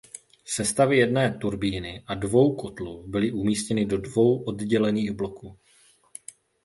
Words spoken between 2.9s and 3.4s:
byly